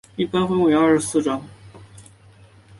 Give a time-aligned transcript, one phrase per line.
[0.15, 1.39] 一般分为二十四章。